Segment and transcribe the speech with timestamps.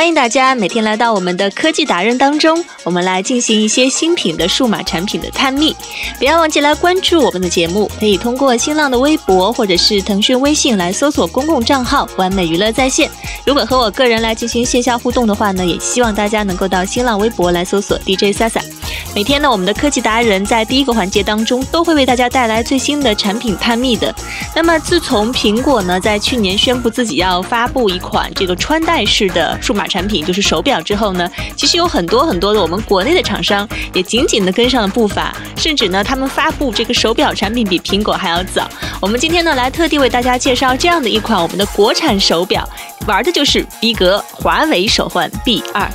[0.00, 5.76] 欢迎大家每天来到我们的科技达人当中，我们来进行一些新品的数码产品的探秘。
[6.18, 13.10] 不要忘记来关注我们的节目，可以通过新浪的微博或者是腾讯微信来搜索公共账号“完美娱乐在线”。
[13.44, 18.79] 如果和我个人来进行线下互动的话呢，也希望大家能够到新浪微博来搜索 DJ Sasa。
[19.12, 24.14] 每天呢，我们的科技达人在第一个环节当中都会为大家带来最新的产品探秘的。
[24.54, 38.70] 那么，自从苹果呢在去年宣布自己要发布一款这个穿戴式的数码产品，就是手表之后呢，其实有很多很多的我们国内的厂商也紧紧的跟上了步伐，甚至呢，他们发布这个手表产品比苹果还要早。
[39.00, 42.66] 我们今天呢，来特地为大家介绍这样的一款我们的国产手表，
[43.08, 45.90] 玩的就是逼格华为手环 B 二。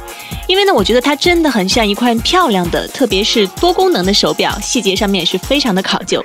[0.47, 6.23] 因为呢，我觉得它真的很像一块漂亮的，特别是多功能的手表，细节上面也是非常的考究。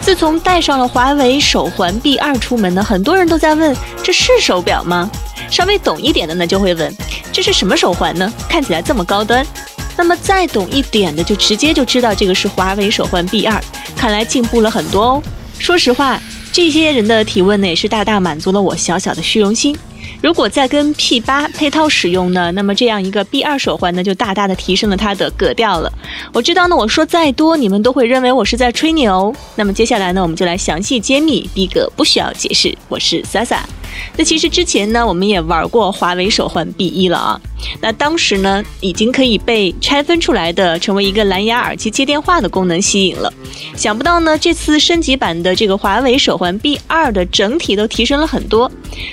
[0.00, 5.10] 自从戴上了华为手环 B 二出门呢，很多人都在问这是手表吗？
[5.50, 6.94] 稍微懂一点的呢，就会问
[7.32, 8.32] 这是什么手环呢？
[8.48, 9.44] 看起来这么高端。
[9.96, 13.62] 那么再懂一点的，就直接就知道这个是华为手环 B 二，
[13.96, 15.22] 看来进步了很多哦。
[15.58, 16.20] 说实话，
[16.52, 19.76] 这些人的提问呢，也是大大满足了我小小的虚荣心。
[20.24, 25.92] 如果再跟 P 八配套使用呢，那么这样一个 B 二手环呢，就大大的提升了它的格调了。
[26.32, 29.36] 我知道呢，我说再多，你们都会认为我是在吹牛。
[29.54, 33.58] 那么接下来呢，我们就来详细揭秘逼格，不需要解释，我是 Sasa。
[34.16, 37.40] 那其实之前呢，我们也玩过华为手环 B 一了啊。
[37.80, 43.32] 那当时呢，已经可以被拆分出来的，成为一个蓝牙耳机接电话的功能吸引了。
[43.76, 48.70] 想不到呢，这次升级版的这个华为手环 B 二的整体都提升了很多。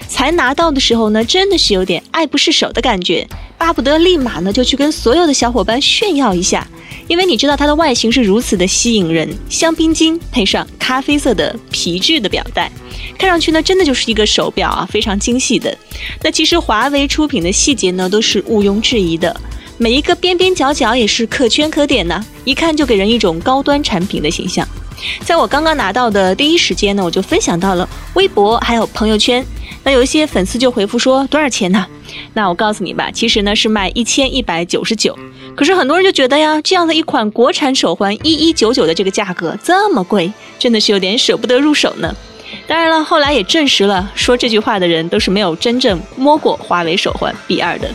[0.07, 3.27] 才拿到的时候呢，真的是有点爱不释手的感觉，
[3.57, 6.67] 巴不得立马呢就去跟所有的小伙伴炫耀一下。
[7.11, 12.71] 因为你知道它的外形是如此的吸引人，香槟金配上咖啡色的皮质的表带，
[13.17, 15.77] 看上去呢真的就是一个手表啊，非常精细的。
[16.23, 19.35] 那其实华为出品的细节呢都是毋庸置疑的，
[19.77, 24.65] 每一个边边角角也是可圈可点呢，一看就给人一种高端产品的形象。
[25.23, 29.45] 在我刚刚拿到的第一时间呢，我就分享到了微博还有朋友圈，
[29.83, 31.85] 那有一些粉丝就回复说多少钱呢？
[32.33, 35.17] 那我告诉你吧，其实呢是卖一千一百九十九。
[35.55, 42.15] 可是很多人就觉得呀，这样的一款国产手环一一九九的这个价格这么贵，真的是有点舍不得入手呢。
[42.67, 47.89] 当然了，后来也证实了，说这句话的人都是没有真正摸过华为手环 B 二的。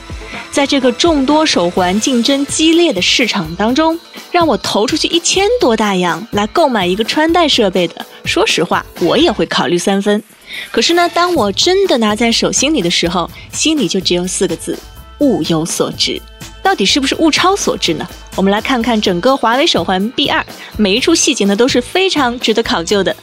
[0.50, 3.98] 在这个众多手环竞争激烈的市场当中，
[4.30, 10.22] 让我投出去一千多大洋来购买一个穿戴设备的，说实话，我也会考虑三分。
[10.70, 14.78] 可是呢，当我真的拿在手心里的时候，心里就只有四个字：
[15.18, 16.20] 物有所值。
[16.62, 18.06] 到底是不是物超所值呢？
[18.34, 20.44] 我们来看看整个华为手环 B 二，
[20.76, 23.14] 每一处细节呢都是非常值得考究的。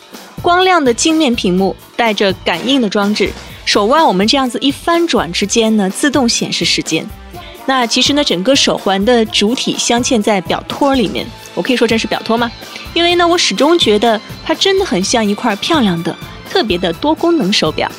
[0.44, 3.32] 光亮的镜面屏幕，带着感应的装置，
[3.64, 7.10] 手腕我们这样子一翻转之间呢，自动显示时间。
[7.66, 12.52] 那其实呢，整个手环的主体镶嵌在表托里面，我可以说这是表托吗？
[12.94, 16.14] 因为呢，我始终觉得它真的很像一块漂亮的、
[16.50, 17.90] 特别的多功能手表。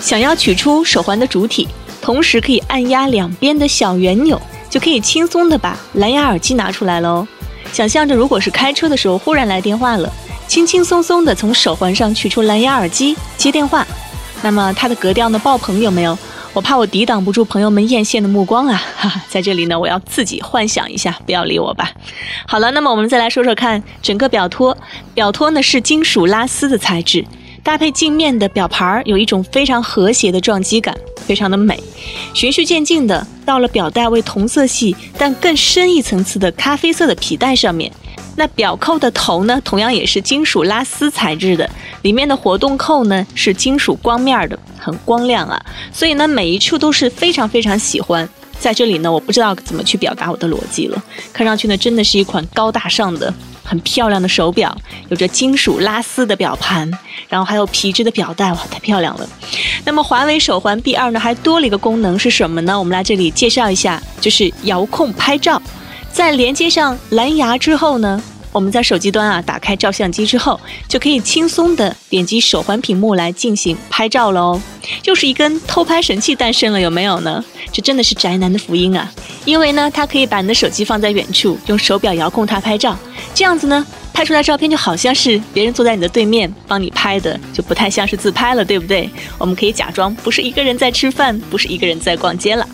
[0.00, 1.68] 想要取出手环的主体，
[2.00, 4.42] 同时可以按压两边的小圆钮。
[4.68, 7.28] 就可以轻松的把蓝牙耳机拿出来喽。
[7.74, 10.10] 想象着，如果是开车的时候忽然来电话了，
[10.52, 13.86] 轻轻松松的从手环上取出蓝牙耳机接电话，
[14.42, 16.18] 那么它的格调呢爆棚有没有？
[16.52, 18.82] 我怕我抵挡不住朋友们艳羡的目光啊！
[18.94, 21.90] 哈哈，在这里呢，我要自己幻想一下，不要理我吧。
[22.46, 24.76] 好了，那么我们再来说说看，整个表托，
[25.14, 27.24] 表托呢是金属拉丝的材质。
[27.62, 30.94] 搭配镜面的表盘儿，有一种非常和谐的撞击感，
[31.26, 31.82] 非常的美。
[32.34, 37.90] 循序渐进的到了表带为同色系但更深一层次的咖啡色的皮带上面。
[38.36, 41.68] 那表扣的头呢，同样也是金属拉丝材质的，
[42.02, 45.62] 里面的活动扣呢是金属光面的，很光亮啊。
[45.92, 48.28] 所以呢，每一处都是非常非常喜欢。
[48.58, 51.02] 在这里呢，我不知道怎么去表达我的逻辑了。
[51.32, 53.32] 看上去呢，真的是一款高大上的。
[53.64, 54.76] 很漂亮的手表，
[55.08, 56.90] 有着金属拉丝的表盘，
[57.28, 59.26] 然后还有皮质的表带，哇，太漂亮了。
[59.84, 62.76] 那么华为手环 B 二呢，还多了一个功能是什么呢？
[62.76, 65.62] 我们来这里介绍一下，就是遥控拍照。
[66.12, 68.22] 在连接上蓝牙之后呢，
[68.52, 74.62] 我们在手机端啊打开照相机之后，就可以轻松的点击手环屏幕来进行拍照了哦，
[75.04, 77.42] 又是一根偷拍神器诞生了，有没有呢？
[77.72, 79.10] 这真的是宅男的福音啊！
[79.46, 82.94] 因为呢，它可以把你的手机放在远处，用手表遥控它拍照，
[83.34, 89.08] 这样子呢，拍出来照片就好像是别人坐在你的对面帮你拍的，就不太像是自拍了，对不对？
[89.38, 92.68] 我们可以假装不是一个人在吃饭，不是一个人在逛街了。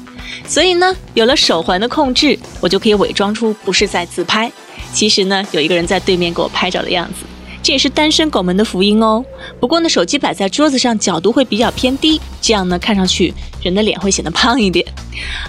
[0.47, 4.51] 所以呢，有了手环的控制，我就可以伪装出不是在自拍。
[4.93, 7.27] 其实呢，有一个人在对面给我拍照的样子，
[7.63, 9.23] 这也是单身狗们的福音哦。
[9.61, 14.87] 不过呢，手机摆在桌子上，角度会比较偏低，这样呢，看上去人的脸会显得胖一点。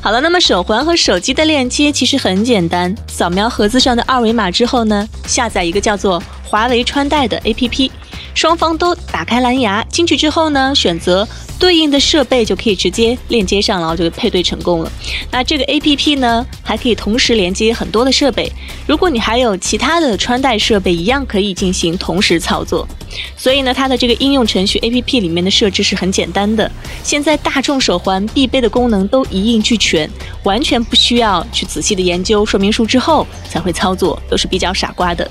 [0.02, 7.90] 好了，那么手环和手机的链接其实很简单，扫描盒子上的二维码之后呢，下载一个叫做华为穿戴的 APP，
[8.36, 11.28] 双方都打开蓝牙，进去之后呢，选择。
[11.60, 14.92] 对应的设备就可以直接链接上，然后就配对成功了。
[15.30, 18.50] 那这个 A P P 呢，还可以同时连接很多的设备。
[18.88, 22.88] 如果你还有其他的穿戴设备，一样可以进行同时操作。
[23.36, 26.72] 所以呢，它的这个应用程序 A P P 里面的设置是很简单的。
[27.04, 30.10] 现在大众手环必备的功能都一应俱全，
[30.44, 35.30] 完全不需要去仔细的研究说明书之后才会操作，都是比较傻瓜的。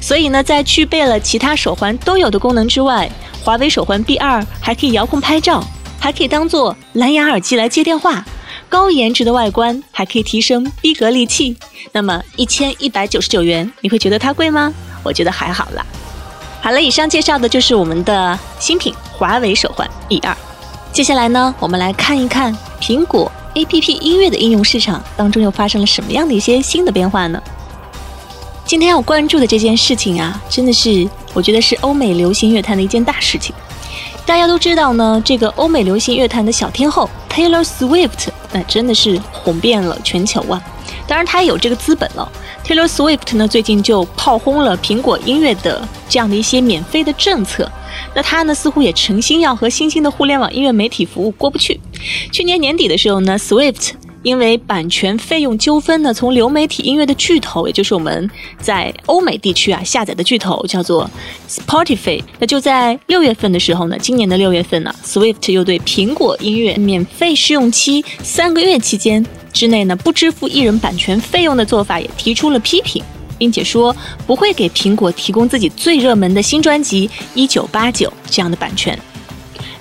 [0.00, 3.10] 所以呢，在具备了其他手环都有的功能之外，
[3.42, 5.61] 华为手环 B 二还可以遥控拍照，
[6.02, 8.24] 还可以当做蓝牙耳机来接电话。
[8.68, 11.56] 高颜值的外观还可以提升逼格利器。
[11.92, 14.72] 那么一千一百九十九元，你会觉得它贵吗？
[15.04, 15.86] 我觉得还好啦。
[16.60, 20.36] 好了，以上介绍的就是我们的新品华为手环 B 二。
[20.92, 27.40] 接下来呢，我们来看一看苹果 APP 音乐的应用市场当中又发生了什么样的一些新的变化呢？
[28.64, 33.54] 今天要关注的这件事情啊，真的是我觉得是欧美流行乐坛的一件大事情。
[34.24, 40.62] 大家都知道呢，这个欧美流行乐坛的小天后 Taylor Swift，那真的是红遍了全球啊。
[41.06, 42.30] 当然，她也有这个资本了。
[42.64, 47.70] Taylor Swift 呢，最近就炮轰了苹果音乐的这样的一些免费的政策。
[48.14, 51.80] 那她呢，似乎也诚心要和新兴的互联网音乐媒体服务过不去。
[52.32, 53.92] 去年年底的时候呢，Swift。
[54.22, 58.30] 因为版权费用纠纷呢，从流媒体音乐的巨头，也就是我们
[58.60, 61.10] 在欧美地区啊下载的巨头，叫做
[61.48, 62.22] Spotify。
[62.38, 73.02] 那就在六月份的时候呢，今年的六月份呢，Swift 又对苹果音乐免费试用期三个月期间之内呢不支付艺人版权费用的做法也提出了批评，
[73.38, 78.96] 并且说不会给苹果提供自己最热门的新专辑《一九八九》这样的版权。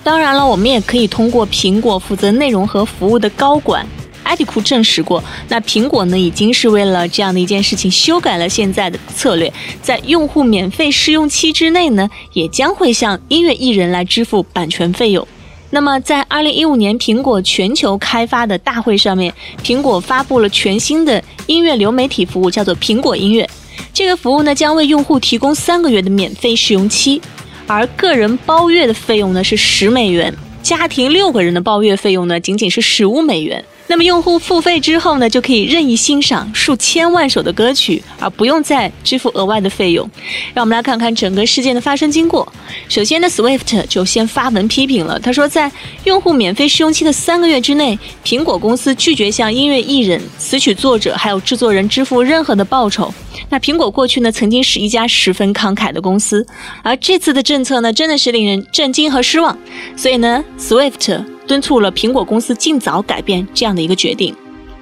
[0.04, 3.86] 当然了，我们也可以通过苹果负责内容和服务的高管。
[4.32, 9.52] 艾迪库证实过，那苹果呢已经是为了这样的一件事情修改了现在的策略，
[9.82, 15.28] 在用户免费试用期之内呢，也将会向音乐艺人来支付版权费用。
[15.72, 23.46] 那么，在二零一五年苹果全球开发的大会上面，苹果发布了全新的音乐流媒体服务，叫做苹果音乐。
[23.94, 27.22] 这个服务呢将为用户提供三个月的免费试用期，
[27.68, 30.34] 而个人包月的费用呢是十美元，
[30.64, 33.62] 家庭六个人的包月费用呢仅仅是十五美元。
[33.92, 40.10] 那么用户付费之后呢，就可以任意欣赏数千万首的歌曲，而不用再支付额外的费用。
[40.54, 42.50] 让我们来看看整个事件的发生经过。
[42.88, 45.70] 首先呢，Swift 就先发文批评了，他说，在
[46.06, 53.14] 用户免费试用期的三个月之内，苹果公司拒绝向音乐艺人、词曲作者还有制作人支付任何的报酬。
[53.50, 56.46] 那苹果过去呢，曾经是一家十分慷慨的公司，
[56.84, 59.58] 而这次的政策呢，真的是令人震惊和失望。
[59.96, 61.24] 所以呢，Swift。
[61.48, 64.34] 敦促了苹果公司尽早改变这样的一个决定。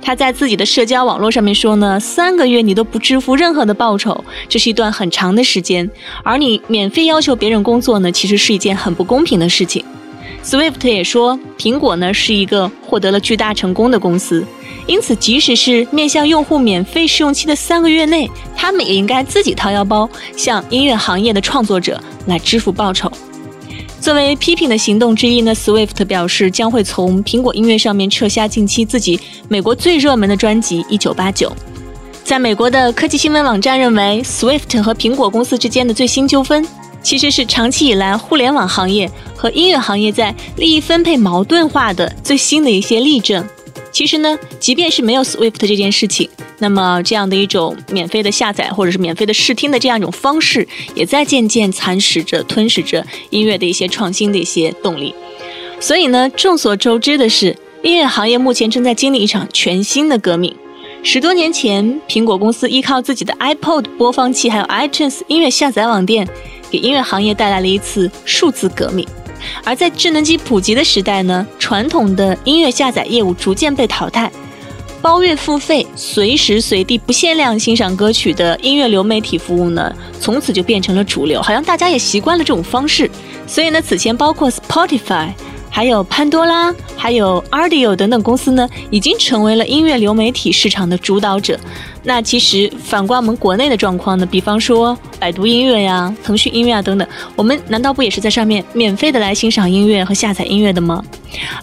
[0.03, 5.89] 他在自己的社交网络上面说呢，三个月你都不支付任何的报酬，这是一段很长的时间。
[6.23, 9.83] 而你免费要求别人工作呢，其实是一件很不公平的事情。
[10.43, 14.43] Swift 也说，苹果呢是一个获得了巨大成功的公司，
[14.87, 23.11] 因此即使是面向用户免费试用期的三个月内，他们也应该自己掏腰包，向音乐行业的创作者来支付报酬。
[23.99, 29.19] 作为批评的行动之一呢，Swift 表示将会从苹果音乐上面撤下近期自己
[29.49, 31.49] 美国最热门的专辑《一九八九》。
[32.23, 36.65] 在美国的科技新闻网站认为，Swift 和苹果公司之间的最新纠纷，
[37.01, 43.45] 其实是长期以来互联网行业和音乐行业在利益分配矛盾化的最新的一些例证。
[43.91, 46.29] 其实呢，即便是没有 Swift 这件事情。
[46.59, 55.15] 那么，这样的一种免费的下载或者是免费的试听的这样一种方式，也在渐渐蚕食着、吞噬着音乐的一些创新的一些动力。
[55.79, 60.53] 所以呢，众所周知的是，音乐行业目前正在经历一场全新的革命。
[61.01, 66.27] 十多年前，苹果公司依靠自己的 iPod 播放器还有 iTunes 音乐下载网店，
[66.69, 69.07] 给音乐行业带来了一次数字革命。
[69.63, 74.31] 而在智能机普及的时代呢，传统的音乐下载业务逐渐被淘汰。
[75.01, 83.09] 包月付费、随时随地不限量欣赏歌曲的音乐流媒体服务呢，从此就变成了主流，好像大家也习惯了这种方式。
[83.47, 85.29] 所以呢，此前包括 Spotify。
[85.69, 91.57] 还有潘多拉，还有 Audio 等等公司呢，已经成为了音乐流媒体市场的主导者。
[92.03, 101.03] 那其实反观我们国内的状况呢，比方说百度音乐呀、腾讯音乐啊等等，我们难道不也是在上面免费的来欣赏音乐和下载音乐的吗？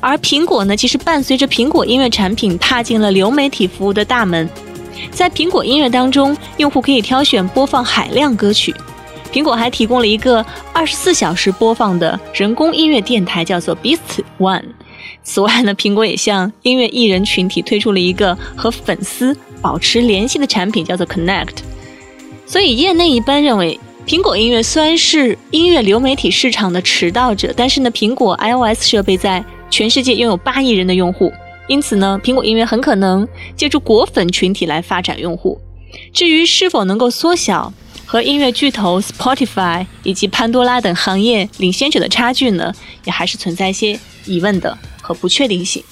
[0.01, 4.49] 而苹果呢，其实伴随着苹果音乐产品踏进了流媒体服务的大门，
[5.11, 8.75] 在苹果音乐当中，用户可以挑选播放海量歌曲。
[9.33, 14.65] 苹果还提供了一个二十四小时播放的人工音乐电台，叫做 Beast One。
[15.23, 21.57] 此外呢，苹果也向音乐艺人群体推出了一个和粉丝保持联系的产品，叫做 Connect。
[22.47, 31.33] 所以，业内一般认为，苹果音乐虽然是音乐流媒体市场的迟到者，但是呢，苹果 iOS 设备在全世界拥有八亿人的用户，
[31.67, 35.61] 因此呢，苹果音乐很可能借助果粉群体来发展用户。
[36.13, 37.73] 至于是否能够缩小，
[38.07, 42.73] 和音乐巨头 Spotify 以及潘多拉等行业领先者的差距呢，
[43.05, 45.83] 也还是存在一些疑问的和不确定性。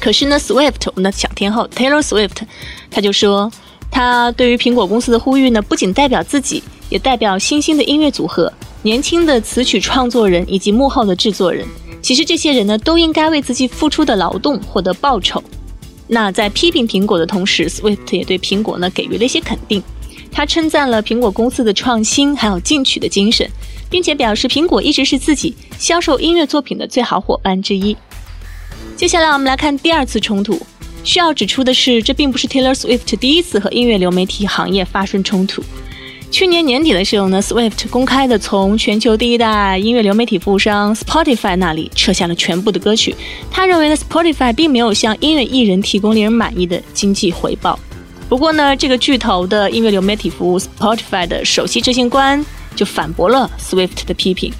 [0.00, 2.42] 可是呢，Swift 我们的小天后 Taylor Swift，
[2.90, 3.52] 他就说，
[3.90, 11.66] 他对于苹果公司的呼吁呢，不仅代表自己，也代表新兴的音乐组合、年轻的词曲创作人以及幕后的制作人。
[12.02, 15.42] 其实这些人呢，都应该为自己付出的劳动获得报酬。
[16.06, 19.82] 那在批评苹果的同时，Swift 也对苹果呢给予了一些肯定。
[20.34, 23.48] 他称赞了苹果公司的创新，还有进取的精神，
[23.88, 27.96] 并且表示苹果一直是自己销售音乐作品的最好伙伴之一。
[28.96, 30.60] 接下来我们来看第二次冲突。
[31.04, 35.62] 需要指出的是，这并不是 Taylor Swift 第一次和音乐流媒体行业发生冲突。
[36.32, 43.14] 去年年底的时候呢，Swift 公开的从全球第一大音乐流媒体服务商 Spotify 那里撤下了全部的歌曲。
[43.52, 47.78] 他认为呢，Spotify 并没有向音乐艺人提供令人满意的经济回报。
[48.28, 54.52] 不过呢，这个巨头的音乐流媒体服务 Spotify 的首席执行官就反驳了 Swift 的批评。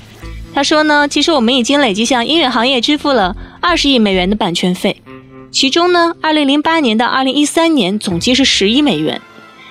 [0.55, 5.03] 他说呢，其实我们已经累计向音乐行业支付了二十亿美元的版权费，
[5.51, 9.21] 其中呢，二零零八年到二零一三年总计是十亿美元，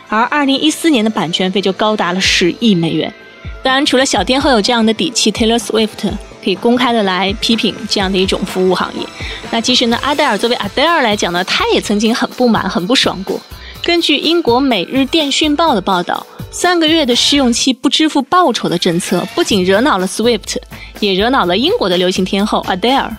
[0.10, 3.14] 而二零一四年的版权费就高达了十亿美元。
[3.62, 6.12] 当然，除了小天后有这样的底气，Taylor Swift
[6.44, 9.08] 可以公开的来批评这样的一种服务行业。
[9.52, 13.40] 那其实呢，阿黛尔作为阿黛尔来讲呢，她也曾经很不满、很不爽过。
[13.84, 20.56] 根据英国《每日电讯报》的报道，三个月的试用期不支付报酬的政策，不仅惹恼了 Swift，
[21.02, 23.10] 也惹恼了英国的流行天后 Adele。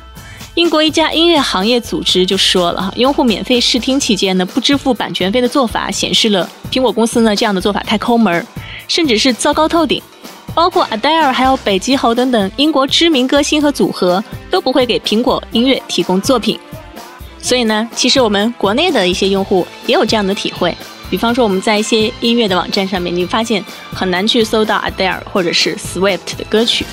[0.55, 8.47] 英国一家音乐行业组织就说了哈，用户免费试听期间呢不支付版权费的做法，显示了苹果公司呢这样的做法太抠门，
[8.89, 10.03] 甚至是糟糕透顶。
[10.55, 16.59] 包括 Adele 还有北极猴等等英国知名歌星和组合都不会给苹果音乐提供作品。
[17.45, 20.75] 所以呢，其实我们国内的一些用户也有这样的体会。
[21.11, 26.87] 比方说，我们在一些音乐的网站上面，你发现很难去搜到 Adele 或者是 Swift 的歌曲。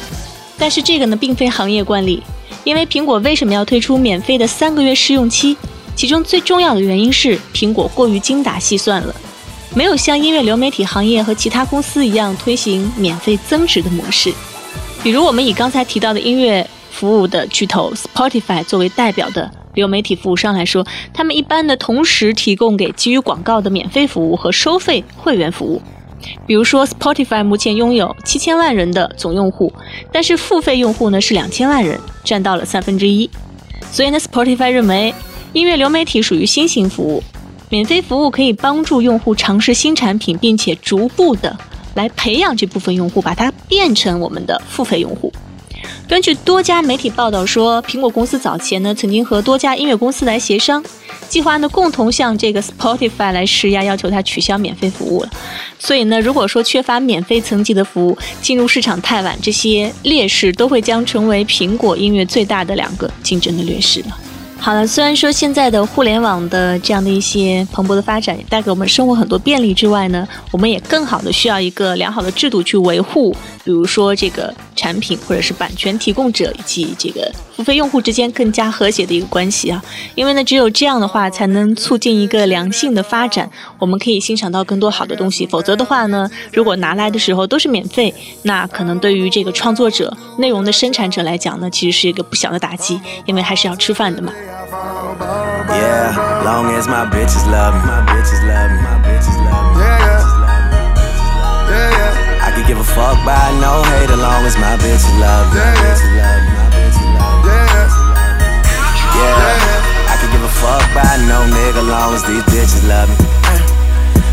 [0.58, 2.22] 但是这个呢，并非行业惯例，
[2.65, 5.55] 因为苹果为什么要推出免费的三个月试用期？
[5.96, 9.15] 其中最重要的原因是苹果过于精打细算了，
[9.74, 14.34] 没有像音乐流媒体行业和其他公司一样推行免费增值的模式。
[15.01, 19.50] 比如我们以刚才提到的音乐服务的巨头 Spotify 作为代表的。
[19.73, 25.81] 流媒体服务商来说，他们一般呢同时提供给基于广告的免费服务和收费会员服务。
[26.45, 29.73] 比如说，Spotify 目前拥有七千万人的总用户，
[30.11, 33.27] 但是付费用户呢是两千万人，占到了三分之一。
[33.91, 35.13] 所以呢，Spotify 认为
[35.53, 37.23] 音乐流媒体属于新型服务，
[37.69, 41.57] 免费服务可以帮助用户尝试新产品，并且逐步的
[41.95, 45.33] 来培养这部分用户，把它变成我们的付费用户。
[46.07, 50.83] 根据多家媒体报道说，苹果公司早前呢曾经和多家音乐公司来协商，
[51.29, 55.29] 计划呢共同向这个 Spotify 来施压，要求它取消免费服务了。
[55.79, 64.17] 所以呢，如果说缺乏免费层级的服务，进入市场太晚，这些劣势都会将成为苹果音乐最大的两个竞争的劣势了。
[64.60, 79.79] 好了，虽然说现在的互联网的这样的一些蓬勃的发展，带给我们生活很多便利之外呢，我们也更好的需要一个良好的制度去维护，比如说这个产品或者是版权提供者以及这个付费用户之间更加和谐的一个关系啊。
[80.15, 83.47] 因为呢，只有这样的话，才能促进一个良性的发展，
[83.77, 85.45] 我们可以欣赏到更多好的东西。
[85.45, 88.11] 否则的话呢，如果拿来的时候都是免费，
[88.41, 94.33] 那可能对于这个创作者、内容的生产者来讲呢，其实是一个不小的打击，因为还是要吃饭的嘛。
[95.69, 97.85] Yeah, long as my bitches love me.
[97.85, 98.81] My bitches love me.
[98.81, 99.83] My bitches love me.
[99.83, 100.11] Yeah, yeah.
[102.71, 105.59] Give a fuck by no hate as long as my bitches love me.
[105.59, 106.55] My bitches love me.
[106.55, 108.47] My bitches love me.
[109.11, 110.07] Yeah, yeah.
[110.07, 111.83] I could give a fuck by no nigga
[112.87, 113.19] love me.
[113.43, 113.59] Uh,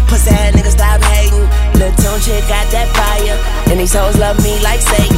[0.07, 1.51] pussy ass nigga stop hating.
[1.83, 3.35] Lil' tune chick got that fire.
[3.75, 5.18] And these hoes love me like Satan,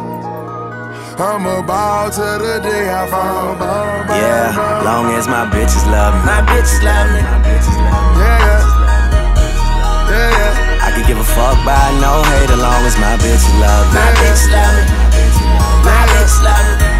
[1.19, 3.59] I'm a ball to the day I fall.
[3.59, 4.83] Ball, ball, yeah, ball.
[4.87, 6.23] long as my bitches love me.
[6.23, 7.19] My bitches love me.
[7.19, 8.23] My bitches love me.
[8.23, 8.63] Yeah, yeah.
[10.07, 10.85] Yeah, yeah.
[10.87, 13.99] I could give a fuck by no hate as long as my bitches love me.
[13.99, 14.83] My bitches love me.
[15.83, 16.91] My bitches love me.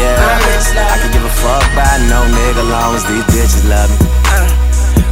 [0.00, 4.00] Yeah, I can give a fuck by no nigga long as these bitches love me.
[4.32, 4.48] Uh,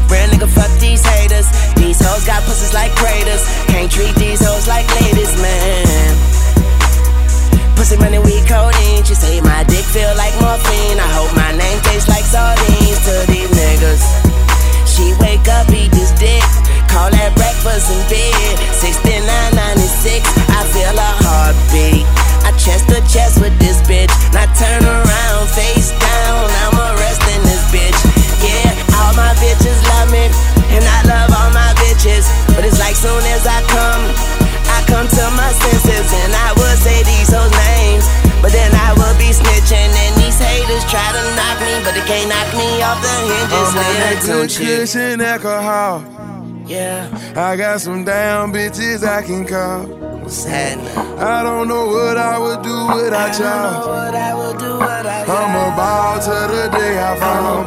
[0.08, 1.44] real nigga, fuck these haters.
[1.76, 3.44] These hoes got pussies like craters.
[3.68, 6.39] Can't treat these hoes like ladies, man.
[7.80, 9.00] Pussy money, we codeine.
[9.08, 11.00] She say my dick feel like morphine.
[11.00, 14.04] I hope my name tastes like sardines to these niggas.
[14.84, 16.44] She wake up, eat this dick.
[16.92, 18.60] Call that breakfast in bed.
[18.84, 20.20] 6996,
[20.52, 22.04] I feel a heartbeat.
[22.44, 23.69] I chest to chest with this
[43.52, 46.06] I'm on that good cushion alcohol.
[46.66, 47.10] Yeah.
[47.34, 49.86] I got some damn bitches I can call.
[50.22, 50.86] What's happening?
[51.18, 53.90] I don't know what I would do without y'all.
[55.26, 57.66] I'm a ball to the day I fall.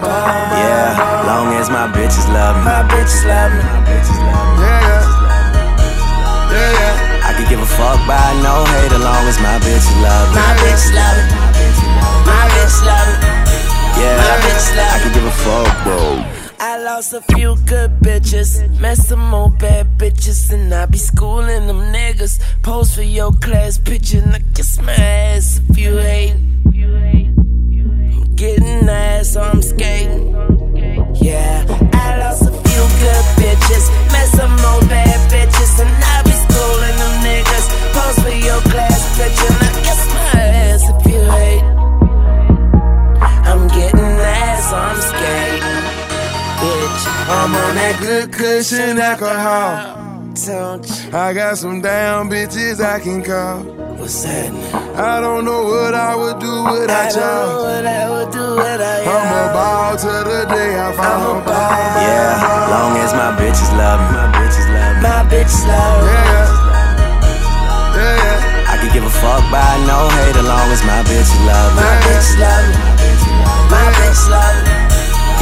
[0.56, 2.64] Yeah, long as my bitches love me.
[2.64, 3.60] My bitches love me.
[3.60, 4.64] My bitches love me.
[4.64, 5.04] Yeah, yeah.
[6.56, 7.28] Yeah, yeah.
[7.28, 10.40] I could give a fuck by no hate as long as my bitches love me.
[10.40, 11.44] My bitches love me.
[12.24, 13.23] My bitches love me.
[14.04, 14.96] Yeah, my bitches love me.
[14.96, 16.00] I could give a fuck, bro.
[16.60, 21.68] I lost a few good bitches, met some more bad bitches, and I be schooling
[21.68, 22.40] them niggas.
[22.62, 26.36] Pose for your class picture, and I kiss my ass if you hate.
[28.14, 29.42] I'm getting ass, so
[47.74, 49.98] on that good cushion alcohol.
[51.14, 53.64] I got some damn bitches I can call.
[53.98, 54.62] What's happening?
[54.94, 57.66] I don't know what I would do without y'all.
[57.66, 59.14] What I would do without y'all.
[59.14, 61.42] I'm a ball to the day I fall.
[61.98, 64.10] Yeah, long as my bitches love me.
[64.18, 65.02] My bitches love me.
[65.02, 66.14] My bitches love me.
[66.14, 66.50] Yeah,
[67.98, 68.72] yeah, yeah.
[68.74, 71.82] I could give a fuck by no hate as long as my bitches love me.
[71.82, 72.78] My bitches love me.
[73.70, 74.83] My bitches love me.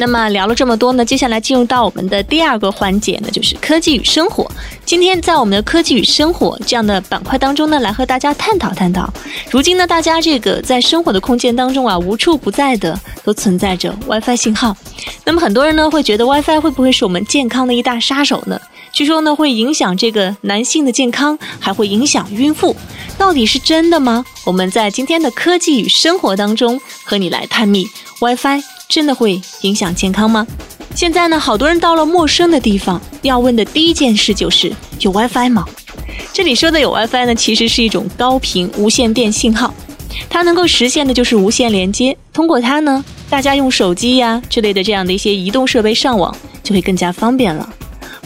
[0.00, 4.48] 那么聊了这么多呢，接下来进入到我们的第二个环节呢，就是科技与生活。
[4.84, 9.12] 今天在我们的科技与生活这样的板块当中呢，来和大家探讨探讨。
[9.50, 14.76] 如今呢，大家这个在生活的空间当中啊，无处不在的都存在着 WiFi 信号。
[15.24, 18.58] 那么很多人呢会觉得 WiFi 会不会是我们健康的一大杀手呢？
[18.98, 22.74] 据说呢会影响这个男性的健康，还会影响孕妇。
[23.16, 24.24] 到底是真的吗？
[24.44, 27.86] 我们在今天的科技与生活当中和你来探秘
[28.20, 28.60] WiFi。
[28.88, 30.44] 真的会影响健康吗？
[30.96, 35.64] 现在呢，好多人到了陌生的地方，要问的第一件事就是有 WiFi 吗？
[36.32, 39.72] 这里说的有 WiFi 呢，其实是一种高频无线电信号，
[40.28, 42.18] 它能够实现的就是无线连接。
[42.32, 47.72] 通过它呢，大家用手机呀之类的这样的一些移动设备上网就会更加方便了。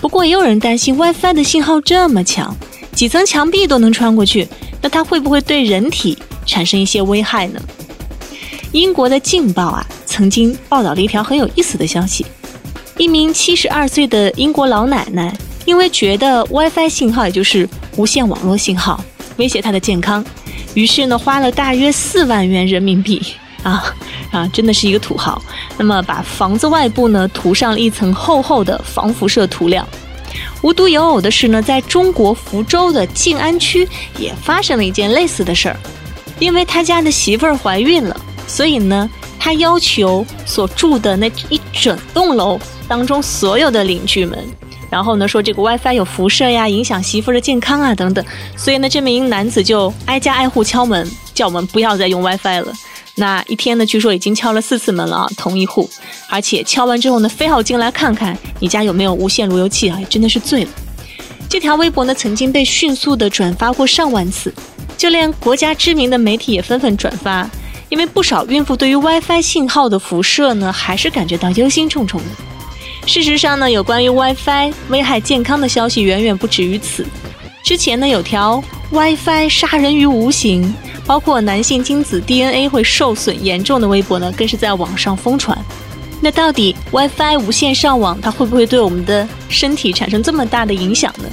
[0.02, 2.54] 不过也有人担心，WiFi 的信号这么强，
[2.92, 4.48] 几层墙壁都能穿过去，
[4.80, 7.62] 那它会不会对人体产生一些危害呢？
[8.72, 12.26] 英国的《镜报》啊，曾经报道了一条很有意思的消息：
[12.98, 15.32] 一名七十二岁的英国老奶奶，
[15.66, 19.02] 因为觉得 WiFi 信号，也就是无线网络信号，
[19.36, 20.24] 威胁她的健康，
[20.74, 23.22] 于是呢，花了大约四万元人民币
[23.62, 23.94] 啊
[24.30, 25.40] 啊，真的是一个土豪。
[25.76, 29.86] 那么，把房子外部呢涂上了一层厚厚的防辐射涂料。
[30.62, 33.86] 无独有偶的是呢，在中国福州的静安区
[34.18, 35.76] 也发生了一件类似的事儿，
[36.38, 38.18] 因为他家的媳妇儿怀孕了。
[38.46, 44.38] 所以呢，他要求所住的那一整栋楼当中所有的邻居们，
[44.90, 48.24] 然后呢说这个 WiFi 有辐射呀，影响媳妇的健康啊等等。
[48.56, 52.72] 所以呢，这名男子就挨家挨户敲门，叫我们不要再用 WiFi 了。
[53.16, 55.88] 那一天呢，据说已经敲了四次门了啊，同一户，
[56.28, 60.70] 而且敲完之后呢，非要进来看看你家有没有无线路由器啊，也真的是醉了。
[61.48, 64.52] 这条微博呢，曾经被迅速的转发过上万次，
[64.96, 67.48] 就连国家知名的媒体也纷纷转发。
[67.90, 72.24] 因为不少孕妇对于 WiFi 信号的辐射呢，还是感觉到忧心忡忡的。
[73.04, 77.04] 事实上呢，有关于 WiFi 危害健康的消息远远不止于此。
[77.62, 80.74] 之前呢，有条 WiFi 杀人于无形，
[81.12, 85.54] 包括男性精子 DNA 会受损严重的微博呢，更是在网上疯传。
[86.22, 91.24] 那到底 WiFi 无线上网，它会不会对我们的身体产生这么大的影响呢？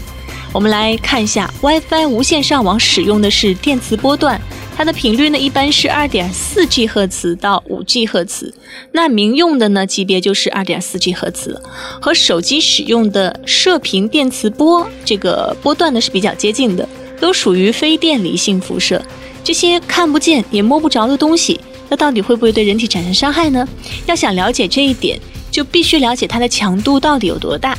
[0.51, 4.41] 我们来看一下，WiFi 无线上网使用的是电磁波段。
[4.75, 8.53] 它的频率呢，一般是二点四 G 赫兹到五 G 赫兹，
[8.91, 11.57] 那民用的呢级别就是二点四 G 赫兹，
[12.01, 16.85] 和手机使用的射频电磁波这个波段呢是比较接近的，
[17.21, 19.01] 都属于非电离性辐射。
[19.49, 21.59] 这些看不见也摸不着的东西，
[21.89, 23.67] 那到底会不会对人体产生伤害呢？
[24.05, 27.75] 要想了解这一点，就必须了解它的强度到底有多大。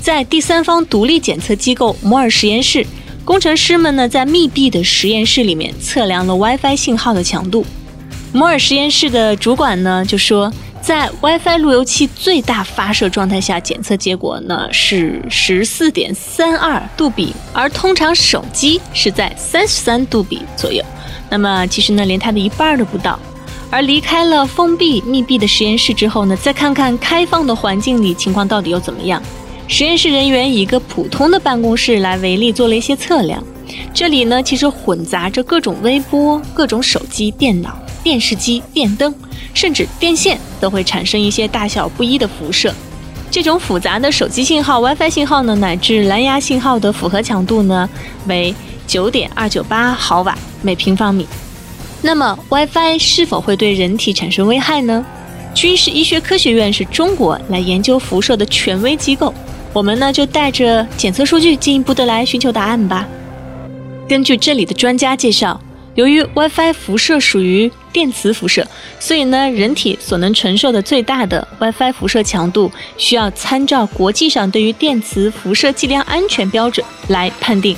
[0.00, 2.84] 在第三方独立检测机构摩尔实验室。
[3.24, 7.64] 工程师们呢，在密闭的实验室里面测量了 WiFi 信号的强度。
[8.32, 20.84] 摩尔实验室的主管呢就说，在 WiFi 路由器最大发射状态下，检测结果呢是十四点三二杜比，而通常手机是在三十三杜比左右。
[21.30, 23.16] 那么其实呢，连它的一半都不到。
[23.70, 29.22] 而离开了封闭密闭的实验室之后呢，再看看开放的环境里情况到底又怎么样？
[29.68, 33.40] 实验室人员以一个普通的办公室来为例，做了一些测量。
[33.94, 39.14] 这里呢，其实混杂着各种微波、各种手机、电脑、电视机、电灯，
[39.54, 42.72] 甚至电线都会产生一些大小不一的辐射。
[43.30, 47.88] 这种复杂的手机信号、WiFi 信号呢，乃至蓝牙信号的复合强度呢，
[48.26, 48.54] 为
[48.86, 51.26] 九点二九八毫瓦每平方米。
[52.02, 55.04] 那么，WiFi 是否会对人体产生危害呢？
[55.54, 59.32] 军事医学科学院是中国来研究辐射的权威机构。
[59.72, 63.06] 我们呢就带着检测数据进一步的来寻求答案吧。
[64.08, 65.58] 根据这里的专家介绍，
[65.94, 68.66] 由于 WiFi 辐射属于电磁辐射，
[68.98, 77.76] 所以呢人体所能承受的最大的 WiFi 辐射强度需要参照国际上对于电磁辐射剂量安全标准来判定。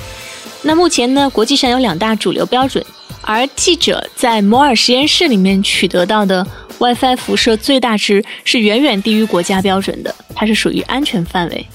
[0.61, 2.83] 那目前呢国际上有两大主流标准，
[3.21, 6.47] 而记者在摩尔实验室里面取得到的
[6.79, 11.67] WiFi 辐射最大值是远远低于国家标准的，它是属于安全范围。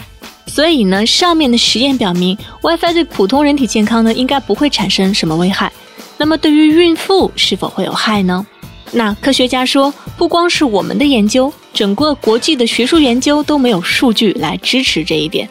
[0.52, 5.70] 所以呢，上面的实验表明，WiFi 对普通人体健康呢，应该不会产生什么危害。
[6.18, 8.44] 那么对于孕妇是否会有害呢？
[8.90, 15.48] 那科学家说，不光是我们的研究，整个国际的学术研究都没有数据来支持这一点。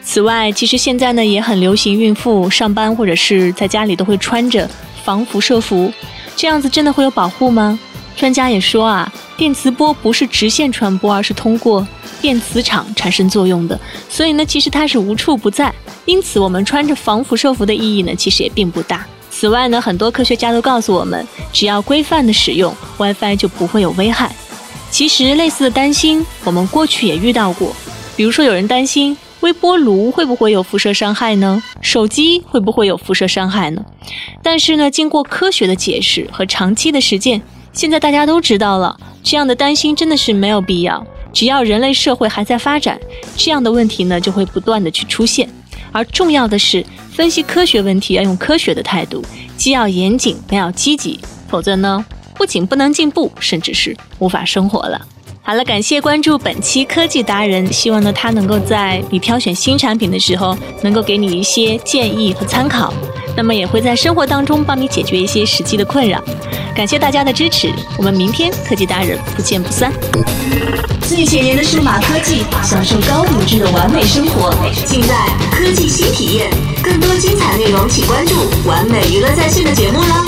[0.00, 4.70] 此外，其实现在呢也很流行，孕妇上班或者是在家里都会穿着
[5.04, 5.92] 防辐射服，
[6.36, 7.76] 这样子真的会有保护吗？
[8.16, 11.86] 专家也说啊，电磁波不是直线传播，而是通过。
[12.22, 15.72] 电磁场产生作用的，所以呢，其实它是无处不在。
[16.06, 19.06] 因此，我们穿着防辐射服的意义呢，其实也并不大。
[19.30, 24.34] 此外呢，很多科学家都告诉我们，只要规范的使用 WiFi 就不会有危害。
[24.90, 27.76] 其实，类似的担心我们过去也遇到过。
[28.16, 31.62] 比如说，有人担心微波炉会不会有辐射伤害呢？
[31.82, 33.84] 手机会不会有辐射伤害呢？
[34.42, 37.42] 但是呢，经过科学的解释和长期的实践，
[37.74, 41.04] 现在大家都知道了，这样的担心真的是没有必要。
[41.32, 42.96] 只要人类社会还在发展，
[43.36, 45.48] 这样的问题呢就会不断的去出现。
[45.90, 49.20] 而重要的是，分析科学问题要用科学的态度，
[49.56, 55.04] 既要严谨，更要积极，否则呢，不仅不能进步，甚至是无法生活了。
[55.46, 62.92] 好了，感谢关注本期科技达人，希望呢他能够在你挑选新产品的时候，能够给你一些建议和参考。
[63.36, 66.20] 那么也会在生活当中帮你解决一些实际的困扰。
[66.74, 69.92] 感谢大家的支持，我们明天科技达人不见不散。
[71.02, 74.52] 最前沿的数码科技，享受高品质的完美生活，
[74.84, 75.14] 尽在
[75.52, 76.50] 科技新体验。
[76.82, 78.34] 更多精彩内容，请关注
[78.68, 80.24] 完美娱乐在线的节目啦。